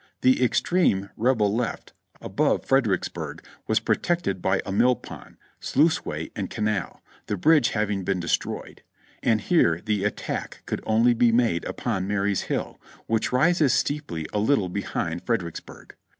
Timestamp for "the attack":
9.79-10.63